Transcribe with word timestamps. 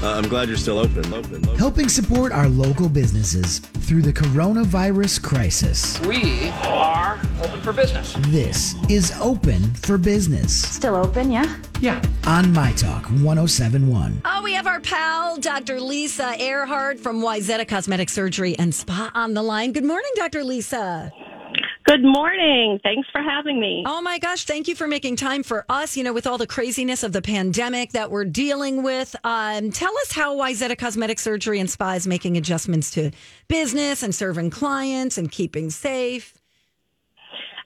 Uh, 0.00 0.12
I'm 0.14 0.28
glad 0.28 0.46
you're 0.46 0.56
still 0.56 0.78
open. 0.78 1.12
open, 1.12 1.44
open. 1.44 1.58
helping 1.58 1.88
support 1.88 2.30
our 2.30 2.48
local 2.48 2.88
businesses 2.88 3.58
through 3.58 4.02
the 4.02 4.12
coronavirus 4.12 5.20
crisis. 5.20 5.98
We 6.02 6.50
are 6.62 7.18
open 7.42 7.60
for 7.62 7.72
business. 7.72 8.14
This 8.28 8.76
is 8.88 9.12
Open 9.20 9.60
for 9.74 9.98
Business 9.98 10.62
Still 10.72 10.94
open, 10.94 11.32
yeah? 11.32 11.56
Yeah. 11.80 12.00
on 12.28 12.52
My 12.52 12.72
Talk 12.74 13.06
1071. 13.06 14.22
Oh, 14.24 14.42
we 14.44 14.52
have 14.52 14.68
our 14.68 14.78
pal, 14.80 15.36
Dr. 15.36 15.80
Lisa 15.80 16.34
Erhard 16.38 17.00
from 17.00 17.20
Wayzata 17.20 17.66
Cosmetic 17.66 18.08
Surgery 18.08 18.56
and 18.56 18.72
Spa 18.72 19.10
on 19.16 19.34
the 19.34 19.42
line. 19.42 19.72
Good 19.72 19.84
morning, 19.84 20.10
Dr. 20.14 20.44
Lisa. 20.44 21.12
Good 21.88 22.04
morning. 22.04 22.78
Thanks 22.82 23.08
for 23.10 23.22
having 23.22 23.58
me. 23.58 23.82
Oh 23.86 24.02
my 24.02 24.18
gosh, 24.18 24.44
thank 24.44 24.68
you 24.68 24.74
for 24.74 24.86
making 24.86 25.16
time 25.16 25.42
for 25.42 25.64
us. 25.70 25.96
You 25.96 26.04
know, 26.04 26.12
with 26.12 26.26
all 26.26 26.36
the 26.36 26.46
craziness 26.46 27.02
of 27.02 27.12
the 27.12 27.22
pandemic 27.22 27.92
that 27.92 28.10
we're 28.10 28.26
dealing 28.26 28.82
with, 28.82 29.16
um, 29.24 29.70
tell 29.70 29.96
us 30.02 30.12
how 30.12 30.36
Wayzata 30.36 30.76
Cosmetic 30.76 31.18
Surgery 31.18 31.58
and 31.60 31.70
Spa 31.70 31.92
is 31.92 32.06
making 32.06 32.36
adjustments 32.36 32.90
to 32.90 33.10
business 33.48 34.02
and 34.02 34.14
serving 34.14 34.50
clients 34.50 35.16
and 35.16 35.32
keeping 35.32 35.70
safe. 35.70 36.34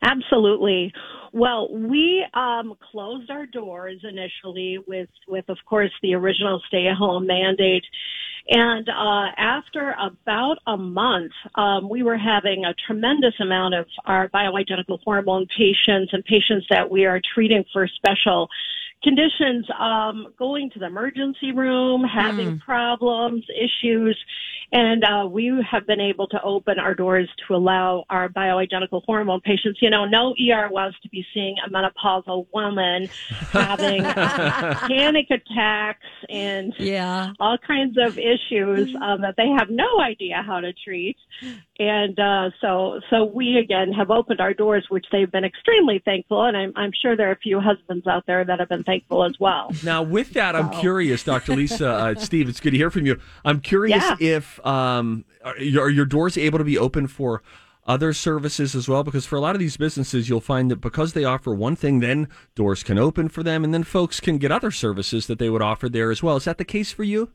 Absolutely. 0.02 0.92
Well, 1.32 1.74
we 1.74 2.24
um, 2.32 2.74
closed 2.92 3.28
our 3.28 3.46
doors 3.46 4.04
initially 4.04 4.78
with, 4.86 5.08
with 5.26 5.48
of 5.48 5.58
course, 5.66 5.90
the 6.00 6.14
original 6.14 6.62
stay-at-home 6.68 7.26
mandate, 7.26 7.84
and 8.48 8.88
uh, 8.88 9.26
after 9.36 9.94
about 10.00 10.58
a 10.66 10.76
month, 10.76 11.32
um, 11.54 11.88
we 11.88 12.02
were 12.02 12.16
having 12.16 12.64
a 12.64 12.74
tremendous 12.86 13.34
amount 13.40 13.74
of 13.74 13.86
our 14.04 14.28
bioidentical 14.28 14.98
hormone 15.04 15.46
patients 15.56 16.12
and 16.12 16.24
patients 16.24 16.66
that 16.68 16.90
we 16.90 17.04
are 17.04 17.20
treating 17.34 17.64
for 17.72 17.86
special 17.86 18.48
conditions 19.02 19.66
um, 19.78 20.28
going 20.38 20.70
to 20.70 20.78
the 20.78 20.86
emergency 20.86 21.52
room, 21.52 22.02
having 22.04 22.58
problems, 22.64 23.44
issues, 23.50 24.18
and 24.72 25.04
uh, 25.04 25.26
we 25.28 25.52
have 25.70 25.86
been 25.86 26.00
able 26.00 26.26
to 26.28 26.42
open 26.42 26.78
our 26.78 26.94
doors 26.94 27.28
to 27.46 27.54
allow 27.54 28.04
our 28.08 28.30
bioidentical 28.30 29.02
hormone 29.04 29.40
patients. 29.42 29.78
You 29.82 29.90
know, 29.90 30.06
no 30.06 30.34
ER 30.40 30.68
wants 30.70 30.98
to 31.02 31.10
be 31.10 31.24
seeing 31.34 31.56
a 31.66 31.70
menopausal 31.70 32.46
woman 32.54 33.08
having 33.52 34.02
panic 34.88 35.26
attacks 35.30 36.06
and 36.30 36.72
Yeah. 36.78 37.32
all 37.38 37.58
kinds 37.58 37.98
of 37.98 38.16
issues 38.16 38.94
um, 39.02 39.20
that 39.20 39.34
they 39.36 39.48
have 39.58 39.68
no 39.68 40.00
idea 40.00 40.42
how 40.46 40.60
to 40.60 40.72
treat. 40.72 41.16
And 41.78 42.18
uh, 42.18 42.50
so, 42.60 43.00
so 43.10 43.24
we 43.24 43.58
again 43.58 43.92
have 43.92 44.10
opened 44.10 44.40
our 44.40 44.54
doors, 44.54 44.86
which 44.88 45.04
they've 45.12 45.30
been 45.30 45.44
extremely 45.44 46.00
thankful, 46.04 46.44
and 46.44 46.56
I'm, 46.56 46.72
I'm 46.76 46.92
sure 47.02 47.16
there 47.16 47.28
are 47.28 47.32
a 47.32 47.38
few 47.38 47.60
husbands 47.60 48.06
out 48.06 48.24
there 48.26 48.44
that 48.44 48.58
have 48.58 48.68
been 48.68 48.84
as 49.24 49.38
well. 49.40 49.70
Now, 49.84 50.02
with 50.02 50.32
that, 50.34 50.56
I'm 50.56 50.70
curious, 50.70 51.22
Dr. 51.24 51.54
Lisa, 51.56 51.88
uh, 51.88 52.14
Steve, 52.18 52.48
it's 52.48 52.60
good 52.60 52.70
to 52.72 52.76
hear 52.76 52.90
from 52.90 53.06
you. 53.06 53.18
I'm 53.44 53.60
curious 53.60 54.02
Yeah. 54.02 54.16
if 54.20 54.64
um, 54.66 55.24
are, 55.44 55.58
your, 55.58 55.84
are 55.84 55.90
your 55.90 56.04
doors 56.06 56.36
able 56.36 56.58
to 56.58 56.64
be 56.64 56.78
open 56.78 57.06
for 57.06 57.42
other 57.86 58.12
services 58.12 58.74
as 58.74 58.88
well? 58.88 59.02
Because 59.02 59.26
for 59.26 59.36
a 59.36 59.40
lot 59.40 59.54
of 59.56 59.60
these 59.60 59.76
businesses, 59.76 60.28
you'll 60.28 60.40
find 60.40 60.70
that 60.70 60.80
because 60.80 61.12
they 61.12 61.24
offer 61.24 61.54
one 61.54 61.76
thing, 61.76 62.00
then 62.00 62.28
doors 62.54 62.82
can 62.82 62.98
open 62.98 63.28
for 63.28 63.42
them, 63.42 63.64
and 63.64 63.72
then 63.74 63.82
folks 63.84 64.20
can 64.20 64.38
get 64.38 64.52
other 64.52 64.70
services 64.70 65.26
that 65.26 65.38
they 65.38 65.50
would 65.50 65.62
offer 65.62 65.88
there 65.88 66.10
as 66.10 66.22
well. 66.22 66.36
Is 66.36 66.44
that 66.44 66.58
the 66.58 66.64
case 66.64 66.92
for 66.92 67.04
you? 67.04 67.30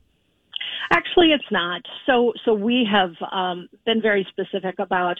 Actually, 0.92 1.32
it's 1.34 1.52
not. 1.52 1.82
So, 2.06 2.32
so 2.46 2.54
we 2.54 2.88
have 2.90 3.12
um, 3.32 3.68
been 3.86 4.02
very 4.02 4.26
specific 4.30 4.76
about 4.80 5.20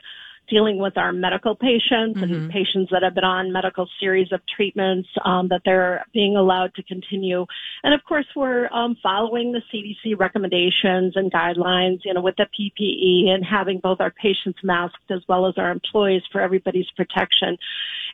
dealing 0.50 0.80
with 0.80 0.98
our 0.98 1.12
medical 1.12 1.56
patients 1.56 2.22
and 2.22 2.50
patients 2.50 2.90
that 2.92 3.04
have 3.04 3.14
been 3.14 3.24
on 3.24 3.52
medical 3.52 3.88
series 4.00 4.32
of 4.32 4.40
treatments 4.56 5.10
um, 5.26 5.50
that 5.50 5.62
they're 5.66 6.06
being 6.14 6.36
allowed 6.36 6.74
to 6.76 6.84
continue. 6.84 7.46
And 7.84 7.94
of 7.94 8.04
course, 8.06 8.26
we're 8.36 8.68
um, 8.72 8.96
following 9.04 9.52
the 9.52 9.62
CDC 9.74 10.18
recommendations 10.18 11.16
and 11.16 11.32
guidelines, 11.32 12.00
you 12.06 12.14
know, 12.14 12.22
with 12.22 12.36
the 12.38 12.46
PPE 12.58 13.30
and 13.30 13.46
having 13.46 13.80
both 13.80 14.00
our 14.00 14.12
patients 14.12 14.60
masked 14.64 15.12
as 15.12 15.22
well 15.28 15.48
as 15.48 15.56
our 15.58 15.70
employees 15.70 16.24
for 16.32 16.42
everybody's 16.42 16.90
protection. 16.96 17.58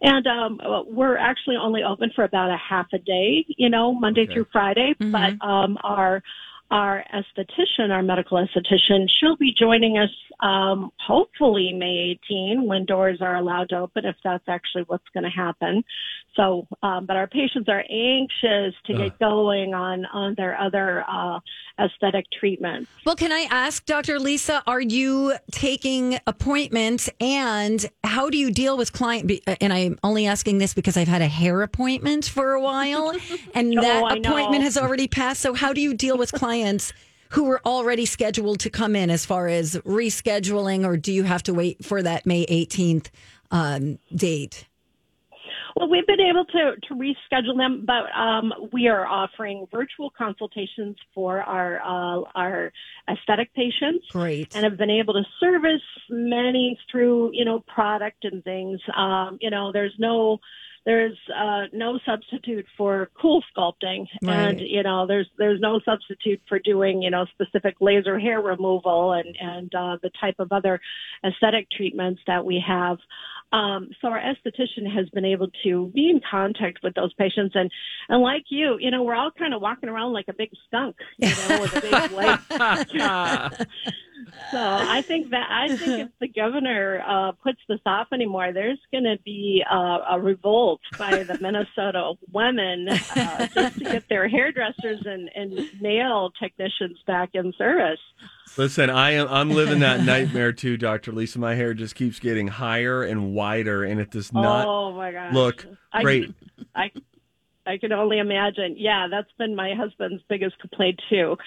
And 0.01 0.25
um, 0.27 0.59
we're 0.87 1.17
actually 1.17 1.55
only 1.55 1.83
open 1.83 2.11
for 2.15 2.23
about 2.23 2.49
a 2.49 2.57
half 2.57 2.87
a 2.93 2.97
day, 2.97 3.45
you 3.47 3.69
know, 3.69 3.93
Monday 3.93 4.25
through 4.25 4.47
Friday, 4.51 4.95
but 4.99 5.45
um, 5.45 5.77
our 5.83 6.23
our 6.73 7.03
esthetician, 7.13 7.91
our 7.91 8.01
medical 8.01 8.37
esthetician, 8.43 9.05
she'll 9.19 9.37
be 9.37 9.53
joining 9.57 9.99
us 9.99 10.09
um, 10.39 10.89
hopefully 10.97 11.71
May 11.71 12.17
18 12.27 12.65
when 12.65 12.85
doors 12.85 13.19
are 13.21 13.35
allowed 13.35 13.69
to 13.69 13.77
open, 13.77 14.05
if 14.05 14.15
that's 14.23 14.43
actually 14.47 14.83
what's 14.87 15.07
going 15.13 15.23
to 15.23 15.29
happen. 15.29 15.83
So, 16.35 16.67
um, 16.81 17.05
but 17.05 17.15
our 17.15 17.27
patients 17.27 17.69
are 17.69 17.83
anxious 17.91 18.73
to 18.87 18.93
get 18.97 19.19
going 19.19 19.75
on 19.75 20.05
on 20.07 20.33
their 20.35 20.59
other 20.59 21.05
uh, 21.07 21.39
aesthetic 21.79 22.25
treatments. 22.39 22.89
Well, 23.05 23.15
can 23.15 23.31
I 23.31 23.45
ask, 23.51 23.85
Dr. 23.85 24.17
Lisa, 24.19 24.63
are 24.65 24.81
you 24.81 25.35
taking 25.51 26.17
appointments 26.25 27.07
and 27.21 27.85
how 28.03 28.31
do 28.31 28.37
you 28.39 28.49
deal 28.49 28.77
with 28.77 28.93
client? 28.93 29.27
be- 29.27 29.43
And 29.61 29.71
I'm 29.71 29.99
only 30.03 30.25
asking 30.25 30.57
this 30.57 30.73
because 30.73 30.97
I've 30.97 31.07
had 31.07 31.21
a 31.21 31.27
hair 31.27 31.61
appointment 31.61 32.25
for 32.25 32.53
a 32.53 32.61
while 32.61 33.13
and 33.53 33.77
Oh, 33.77 33.81
that 33.81 34.03
I 34.03 34.15
know. 34.17 34.29
appointment 34.29 34.63
has 34.63 34.75
already 34.75 35.07
passed. 35.07 35.41
So, 35.41 35.53
how 35.53 35.71
do 35.71 35.81
you 35.81 35.93
deal 35.93 36.17
with 36.17 36.31
clients 36.63 36.93
who 37.29 37.45
were 37.45 37.61
already 37.65 38.05
scheduled 38.05 38.59
to 38.59 38.69
come 38.69 38.95
in 38.95 39.09
as 39.09 39.25
far 39.25 39.47
as 39.47 39.75
rescheduling, 39.77 40.85
or 40.85 40.97
do 40.97 41.11
you 41.11 41.23
have 41.23 41.43
to 41.43 41.53
wait 41.53 41.83
for 41.83 42.01
that 42.01 42.25
May 42.25 42.45
18th 42.45 43.07
um, 43.51 43.97
date? 44.15 44.65
Well, 45.75 45.89
we've 45.89 46.05
been 46.05 46.21
able 46.21 46.45
to, 46.45 46.75
to 46.87 46.93
reschedule 46.93 47.57
them, 47.57 47.83
but 47.87 48.15
um, 48.15 48.53
we 48.71 48.87
are 48.87 49.07
offering 49.07 49.65
virtual 49.71 50.11
consultations 50.15 50.95
for 51.15 51.41
our 51.41 51.81
uh, 51.81 52.21
our 52.35 52.71
aesthetic 53.09 53.51
patients. 53.55 54.05
Great. 54.11 54.55
and 54.55 54.63
have 54.63 54.77
been 54.77 54.91
able 54.91 55.15
to 55.15 55.23
service 55.39 55.81
many 56.11 56.77
through 56.91 57.31
you 57.33 57.43
know 57.43 57.61
product 57.61 58.23
and 58.23 58.43
things 58.43 58.79
um 58.95 59.39
you 59.41 59.49
know 59.49 59.71
there's 59.71 59.95
no 59.97 60.37
there's 60.85 61.17
uh 61.33 61.63
no 61.71 61.99
substitute 62.05 62.65
for 62.77 63.09
cool 63.19 63.43
sculpting. 63.55 64.05
And 64.27 64.59
you 64.59 64.83
know 64.83 65.07
there's 65.07 65.29
there's 65.37 65.59
no 65.59 65.79
substitute 65.85 66.41
for 66.47 66.59
doing 66.59 67.01
you 67.01 67.09
know 67.09 67.25
specific 67.33 67.75
laser 67.79 68.19
hair 68.19 68.41
removal 68.41 69.13
and 69.13 69.35
and 69.39 69.73
uh 69.73 69.97
the 70.01 70.11
type 70.19 70.35
of 70.39 70.51
other 70.51 70.81
aesthetic 71.25 71.69
treatments 71.71 72.21
that 72.27 72.45
we 72.45 72.63
have 72.65 72.97
um, 73.53 73.89
so 74.01 74.07
our 74.07 74.19
esthetician 74.19 74.91
has 74.93 75.07
been 75.09 75.25
able 75.25 75.47
to 75.63 75.91
be 75.93 76.09
in 76.09 76.19
contact 76.29 76.79
with 76.83 76.95
those 76.95 77.13
patients 77.13 77.53
and, 77.55 77.69
and 78.09 78.21
like 78.21 78.45
you, 78.49 78.77
you 78.79 78.89
know, 78.89 79.03
we're 79.03 79.15
all 79.15 79.31
kind 79.37 79.53
of 79.53 79.61
walking 79.61 79.89
around 79.89 80.11
like 80.11 80.25
a 80.27 80.33
big 80.33 80.49
skunk, 80.67 80.95
you 81.17 81.29
know, 81.29 81.61
with 81.61 81.75
a 81.75 81.81
big 81.81 82.11
light. 82.11 83.67
So 84.51 84.57
I 84.59 85.01
think 85.01 85.29
that 85.29 85.47
I 85.49 85.75
think 85.75 85.99
if 85.99 86.09
the 86.19 86.27
governor 86.27 87.03
uh, 87.05 87.31
puts 87.33 87.59
this 87.67 87.79
off 87.85 88.07
anymore, 88.13 88.51
there's 88.53 88.79
going 88.91 89.03
to 89.03 89.17
be 89.23 89.63
uh, 89.69 89.99
a 90.11 90.19
revolt 90.19 90.81
by 90.97 91.23
the 91.23 91.37
Minnesota 91.39 92.13
women 92.31 92.87
uh, 92.89 93.47
just 93.47 93.77
to 93.79 93.83
get 93.83 94.09
their 94.09 94.27
hairdressers 94.27 95.05
and, 95.05 95.29
and 95.35 95.81
nail 95.81 96.31
technicians 96.41 96.99
back 97.05 97.31
in 97.33 97.53
service. 97.57 97.99
Listen, 98.57 98.89
I 98.89 99.11
am 99.11 99.27
I'm 99.29 99.49
living 99.49 99.79
that 99.79 100.03
nightmare 100.03 100.53
too, 100.53 100.77
Dr. 100.77 101.11
Lisa. 101.11 101.39
My 101.39 101.55
hair 101.55 101.73
just 101.73 101.95
keeps 101.95 102.19
getting 102.19 102.47
higher 102.47 103.01
and 103.03 103.33
wider, 103.33 103.83
and 103.83 103.99
it 103.99 104.11
does 104.11 104.31
not 104.31 104.67
oh 104.67 104.93
my 104.93 105.11
gosh! 105.11 105.33
look 105.33 105.65
I- 105.91 106.03
great. 106.03 106.33
I 106.75 106.91
I 107.65 107.77
can 107.77 107.91
only 107.91 108.19
imagine. 108.19 108.75
Yeah, 108.77 109.07
that's 109.09 109.31
been 109.37 109.55
my 109.55 109.73
husband's 109.73 110.21
biggest 110.29 110.59
complaint 110.59 111.01
too. 111.09 111.37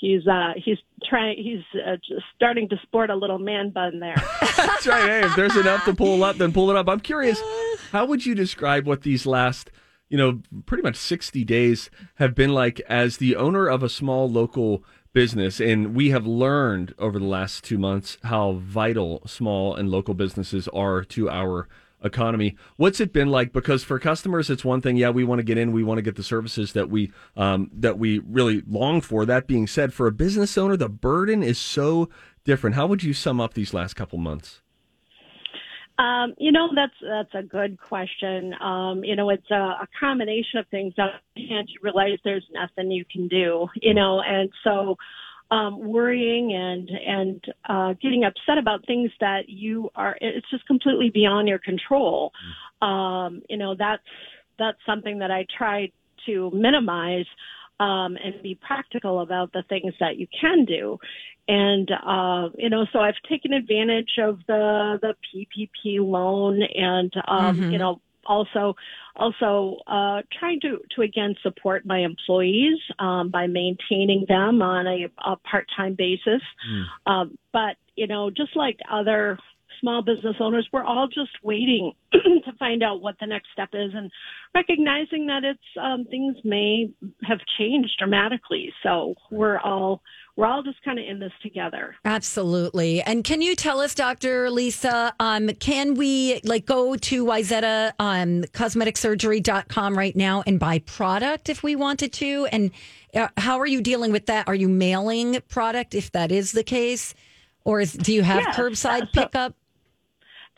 He's 0.00 0.26
uh 0.26 0.52
he's 0.56 0.78
trying 1.08 1.36
he's 1.42 1.62
uh, 1.80 1.96
just 1.96 2.24
starting 2.34 2.68
to 2.70 2.76
sport 2.82 3.10
a 3.10 3.14
little 3.14 3.38
man 3.38 3.70
bun 3.70 4.00
there. 4.00 4.16
That's 4.56 4.86
right. 4.86 5.08
Hey, 5.08 5.26
if 5.26 5.36
there's 5.36 5.56
enough 5.56 5.84
to 5.84 5.94
pull 5.94 6.24
up, 6.24 6.36
then 6.36 6.52
pull 6.52 6.70
it 6.70 6.76
up. 6.76 6.88
I'm 6.88 7.00
curious, 7.00 7.40
how 7.92 8.06
would 8.06 8.24
you 8.24 8.34
describe 8.34 8.86
what 8.86 9.02
these 9.02 9.26
last, 9.26 9.70
you 10.08 10.16
know, 10.16 10.40
pretty 10.64 10.82
much 10.82 10.96
60 10.96 11.44
days 11.44 11.90
have 12.14 12.34
been 12.34 12.54
like 12.54 12.80
as 12.88 13.18
the 13.18 13.36
owner 13.36 13.66
of 13.66 13.82
a 13.82 13.90
small 13.90 14.28
local 14.28 14.82
business? 15.12 15.60
And 15.60 15.94
we 15.94 16.10
have 16.10 16.26
learned 16.26 16.94
over 16.98 17.18
the 17.18 17.24
last 17.24 17.64
two 17.64 17.78
months 17.78 18.18
how 18.24 18.52
vital 18.52 19.22
small 19.26 19.74
and 19.74 19.90
local 19.90 20.14
businesses 20.14 20.68
are 20.68 21.04
to 21.04 21.28
our 21.28 21.68
economy. 22.02 22.56
What's 22.76 23.00
it 23.00 23.12
been 23.12 23.28
like? 23.28 23.52
Because 23.52 23.84
for 23.84 23.98
customers, 23.98 24.50
it's 24.50 24.64
one 24.64 24.80
thing. 24.80 24.96
Yeah, 24.96 25.10
we 25.10 25.24
want 25.24 25.38
to 25.38 25.44
get 25.44 25.58
in. 25.58 25.72
We 25.72 25.84
want 25.84 25.98
to 25.98 26.02
get 26.02 26.16
the 26.16 26.22
services 26.22 26.72
that 26.72 26.88
we 26.88 27.12
um, 27.36 27.70
that 27.72 27.98
we 27.98 28.18
really 28.20 28.62
long 28.66 29.00
for. 29.00 29.26
That 29.26 29.46
being 29.46 29.66
said, 29.66 29.92
for 29.92 30.06
a 30.06 30.12
business 30.12 30.56
owner, 30.56 30.76
the 30.76 30.88
burden 30.88 31.42
is 31.42 31.58
so 31.58 32.08
different. 32.44 32.76
How 32.76 32.86
would 32.86 33.02
you 33.02 33.12
sum 33.12 33.40
up 33.40 33.54
these 33.54 33.74
last 33.74 33.94
couple 33.94 34.18
months? 34.18 34.62
Um, 36.00 36.34
you 36.38 36.50
know, 36.50 36.70
that's 36.74 36.94
that's 37.02 37.34
a 37.34 37.46
good 37.46 37.78
question. 37.78 38.54
Um, 38.60 39.04
you 39.04 39.16
know, 39.16 39.28
it's 39.28 39.50
a, 39.50 39.54
a 39.54 39.88
combination 39.98 40.58
of 40.58 40.66
things. 40.68 40.94
On 40.96 41.08
one 41.08 41.46
hand, 41.46 41.68
you 41.68 41.78
realize 41.82 42.18
there's 42.24 42.46
nothing 42.52 42.90
you 42.90 43.04
can 43.04 43.28
do. 43.28 43.68
You 43.74 43.92
know, 43.92 44.22
and 44.26 44.48
so 44.64 44.96
um, 45.50 45.78
worrying 45.78 46.54
and 46.54 46.88
and 46.88 47.44
uh, 47.68 47.92
getting 48.00 48.24
upset 48.24 48.56
about 48.56 48.86
things 48.86 49.10
that 49.20 49.48
you 49.48 49.90
are 49.94 50.16
it's 50.22 50.48
just 50.50 50.66
completely 50.66 51.10
beyond 51.10 51.48
your 51.48 51.58
control. 51.58 52.32
Um, 52.80 53.42
you 53.50 53.58
know, 53.58 53.74
that's 53.78 54.02
that's 54.58 54.78
something 54.86 55.18
that 55.18 55.30
I 55.30 55.44
try 55.56 55.90
to 56.26 56.50
minimize. 56.54 57.26
Um, 57.80 58.16
and 58.22 58.40
be 58.42 58.54
practical 58.54 59.20
about 59.20 59.52
the 59.52 59.64
things 59.68 59.94
that 59.98 60.18
you 60.18 60.26
can 60.38 60.64
do. 60.66 60.98
And 61.48 61.90
uh, 61.90 62.50
you 62.56 62.70
know, 62.70 62.86
so 62.92 63.00
I've 63.00 63.20
taken 63.28 63.52
advantage 63.52 64.12
of 64.18 64.38
the 64.46 65.00
the 65.02 65.14
PPP 65.34 65.98
loan, 65.98 66.62
and 66.62 67.12
um, 67.26 67.56
you 67.72 67.78
know, 67.78 68.00
also 68.24 68.76
also 69.16 69.78
uh, 69.88 70.22
trying 70.38 70.60
to 70.60 70.78
to 70.94 71.02
again 71.02 71.34
support 71.42 71.84
my 71.84 72.00
employees 72.00 72.78
um, 73.00 73.30
by 73.30 73.48
maintaining 73.48 74.26
them 74.28 74.62
on 74.62 74.86
a, 74.86 75.08
a 75.26 75.36
part 75.38 75.66
time 75.76 75.94
basis. 75.94 76.42
Um, 77.06 77.36
but 77.52 77.76
you 77.96 78.06
know, 78.06 78.30
just 78.30 78.54
like 78.54 78.78
other 78.88 79.38
small 79.80 80.02
business 80.02 80.36
owners, 80.40 80.68
we're 80.72 80.84
all 80.84 81.08
just 81.08 81.30
waiting 81.42 81.92
to 82.12 82.52
find 82.58 82.82
out 82.82 83.00
what 83.00 83.16
the 83.20 83.26
next 83.26 83.48
step 83.52 83.70
is 83.72 83.92
and 83.94 84.10
recognizing 84.54 85.26
that 85.26 85.44
it's 85.44 85.60
um, 85.80 86.04
things 86.04 86.36
may 86.44 86.90
have 87.22 87.38
changed 87.58 87.92
dramatically. 87.98 88.72
So 88.82 89.14
we're 89.30 89.58
all 89.58 90.02
we're 90.36 90.46
all 90.46 90.62
just 90.62 90.82
kind 90.84 90.98
of 90.98 91.04
in 91.06 91.18
this 91.18 91.32
together. 91.42 91.96
Absolutely. 92.04 93.02
And 93.02 93.24
can 93.24 93.42
you 93.42 93.54
tell 93.54 93.80
us, 93.80 93.94
Dr. 93.94 94.48
Lisa, 94.50 95.12
um, 95.20 95.48
can 95.54 95.94
we 95.94 96.40
like 96.44 96.64
go 96.64 96.96
to 96.96 97.24
Wayzata 97.24 97.92
um, 97.98 98.42
cosmeticsurgery.com 98.44 99.98
right 99.98 100.16
now 100.16 100.42
and 100.46 100.58
buy 100.58 100.78
product 100.80 101.48
if 101.48 101.62
we 101.62 101.76
wanted 101.76 102.12
to? 102.14 102.46
And 102.52 102.70
uh, 103.14 103.28
how 103.36 103.58
are 103.58 103.66
you 103.66 103.82
dealing 103.82 104.12
with 104.12 104.26
that? 104.26 104.48
Are 104.48 104.54
you 104.54 104.68
mailing 104.68 105.40
product 105.48 105.94
if 105.94 106.12
that 106.12 106.32
is 106.32 106.52
the 106.52 106.64
case? 106.64 107.14
Or 107.64 107.80
is, 107.80 107.92
do 107.92 108.12
you 108.12 108.22
have 108.22 108.40
Yes, 108.40 108.56
curbside 108.56 109.02
uh, 109.02 109.06
so- 109.12 109.22
pickup? 109.22 109.54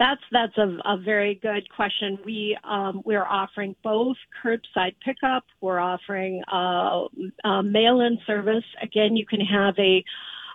That's 0.02 0.20
that's 0.32 0.58
a, 0.58 0.78
a 0.84 0.96
very 0.96 1.36
good 1.36 1.70
question. 1.70 2.18
We 2.24 2.58
um, 2.64 3.02
we're 3.04 3.24
offering 3.24 3.76
both 3.84 4.16
curbside 4.44 4.96
pickup. 5.04 5.44
We're 5.60 5.78
offering 5.78 6.42
uh, 6.50 7.04
uh, 7.44 7.62
mail-in 7.62 8.18
service. 8.26 8.64
Again, 8.82 9.14
you 9.14 9.24
can 9.24 9.40
have 9.40 9.74
a 9.78 10.02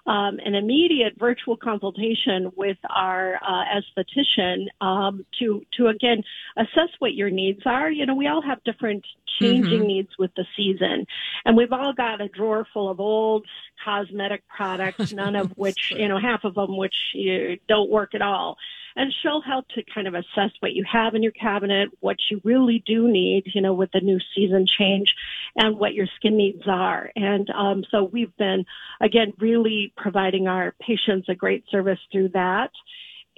um, 0.06 0.40
an 0.44 0.54
immediate 0.54 1.14
virtual 1.18 1.56
consultation 1.56 2.52
with 2.58 2.76
our 2.94 3.36
uh, 3.36 3.64
esthetician 3.80 4.66
um, 4.82 5.26
to 5.40 5.62
to 5.78 5.88
again 5.88 6.24
assess 6.58 6.90
what 7.00 7.14
your 7.14 7.30
needs 7.30 7.62
are. 7.66 7.90
You 7.90 8.06
know, 8.06 8.16
we 8.16 8.28
all 8.28 8.42
have 8.42 8.62
different 8.66 9.06
changing 9.40 9.88
needs 9.88 10.10
with 10.20 10.32
the 10.36 10.46
season, 10.58 11.06
and 11.46 11.56
we've 11.56 11.72
all 11.72 11.94
got 11.94 12.20
a 12.20 12.28
drawer 12.28 12.68
full 12.74 12.90
of 12.90 13.00
old 13.00 13.46
cosmetic 13.86 14.44
products, 14.50 15.14
none 15.14 15.38
of 15.38 15.52
which 15.58 15.94
you 15.96 16.10
know 16.10 16.20
half 16.20 16.44
of 16.44 16.56
them 16.56 16.76
which 16.76 16.96
you 17.14 17.60
don't 17.70 17.90
work 17.90 18.14
at 18.14 18.22
all. 18.22 18.58
And 18.98 19.14
she'll 19.22 19.42
help 19.42 19.68
to 19.70 19.84
kind 19.94 20.08
of 20.08 20.16
assess 20.16 20.52
what 20.60 20.74
you 20.74 20.84
have 20.92 21.14
in 21.14 21.22
your 21.22 21.32
cabinet, 21.32 21.90
what 22.00 22.18
you 22.32 22.42
really 22.44 22.84
do 22.84 23.08
need, 23.08 23.44
you 23.54 23.62
know, 23.62 23.76
with 23.76 23.92
the 23.94 24.02
new 24.02 24.20
season 24.36 24.66
change, 24.66 25.14
and 25.56 25.78
what 25.78 25.94
your 25.94 26.08
skin 26.16 26.36
needs 26.36 26.64
are. 26.68 27.12
And 27.16 27.48
um, 27.52 27.84
so 27.92 28.04
we've 28.04 28.36
been, 28.38 28.66
again, 29.00 29.34
really 29.40 29.94
providing 29.96 30.48
our 30.48 30.74
patients 30.82 31.30
a 31.30 31.36
great 31.36 31.64
service 31.70 32.00
through 32.12 32.30
that. 32.30 32.72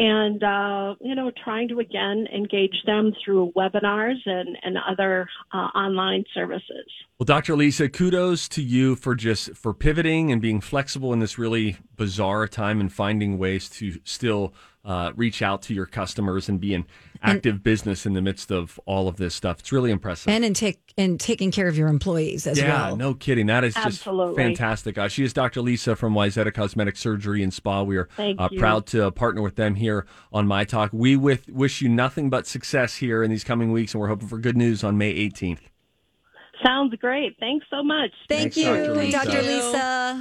And, 0.02 0.42
uh, 0.42 0.96
you 1.02 1.14
know, 1.14 1.30
trying 1.44 1.68
to 1.68 1.80
again 1.82 2.26
engage 2.34 2.84
them 2.86 3.12
through 3.22 3.52
webinars 3.54 4.16
and, 4.26 4.58
and 4.64 4.78
other 4.90 5.28
uh, 5.52 5.58
online 5.76 6.24
services. 6.34 6.86
Well, 7.20 7.26
Dr. 7.26 7.58
Lisa, 7.58 7.90
kudos 7.90 8.48
to 8.48 8.62
you 8.62 8.96
for 8.96 9.14
just 9.14 9.58
for 9.58 9.74
pivoting 9.74 10.32
and 10.32 10.42
being 10.42 10.62
flexible 10.62 11.12
in 11.12 11.20
this 11.20 11.38
really 11.38 11.76
bizarre 11.98 12.48
time 12.48 12.80
and 12.80 12.90
finding 12.90 13.38
ways 13.38 13.68
to 13.72 14.00
still 14.06 14.54
uh, 14.86 15.12
reach 15.16 15.42
out 15.42 15.62
to 15.64 15.74
your 15.74 15.86
customers 15.86 16.50
and 16.50 16.60
be 16.60 16.74
an 16.74 16.86
active 17.22 17.62
business 17.62 18.06
in 18.06 18.14
the 18.14 18.22
midst 18.22 18.52
of 18.52 18.80
all 18.86 19.08
of 19.08 19.18
this 19.18 19.36
stuff. 19.36 19.60
It's 19.60 19.72
really 19.72 19.92
impressive. 19.92 20.32
And 20.32 20.46
in 20.46 20.54
take 20.54 20.94
and 20.98 21.20
taking 21.20 21.52
care 21.52 21.68
of 21.68 21.78
your 21.78 21.90
employees 21.90 22.48
as 22.48 22.58
yeah, 22.58 22.88
well. 22.88 22.96
no 22.96 23.14
kidding. 23.14 23.48
That 23.48 23.64
is 23.64 23.74
just 23.74 23.86
Absolutely. 23.86 24.36
fantastic. 24.36 24.98
Uh, 24.98 25.08
she 25.08 25.24
is 25.24 25.34
Dr. 25.34 25.62
Lisa 25.62 25.96
from 25.96 26.14
Wayzata 26.14 26.54
Cosmetic 26.54 26.96
Surgery 26.96 27.44
and 27.44 27.54
Spa. 27.54 27.84
We 27.84 27.98
are 27.98 28.08
uh, 28.18 28.50
proud 28.58 28.86
to 28.88 29.12
partner 29.12 29.42
with 29.42 29.56
them 29.56 29.76
here 29.76 30.06
on 30.32 30.48
My 30.48 30.64
Talk. 30.64 30.92
We 30.94 31.16
with, 31.16 31.50
wish 31.50 31.82
you 31.82 31.90
nothing 31.90 32.30
but 32.30 32.48
success 32.48 32.96
here 32.96 33.22
in 33.22 33.30
these 33.30 33.44
coming 33.44 33.72
weeks, 33.72 33.94
and 33.94 34.02
we're 34.02 34.08
hoping 34.08 34.28
for 34.28 34.38
good 34.38 34.58
news 34.58 34.84
on 34.84 34.98
May 34.98 35.14
18th. 35.14 35.60
Sounds 36.66 36.94
great. 36.96 37.38
Thanks 37.40 37.66
so 37.70 37.82
much. 37.84 38.12
Thank 38.28 38.54
Thanks, 38.54 38.58
you, 38.58 38.66
Dr. 38.66 38.96
Lisa. 38.96 39.26
Dr. 39.26 39.42
Lisa. 39.42 40.18